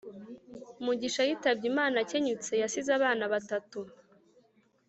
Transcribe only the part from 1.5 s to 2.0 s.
Imana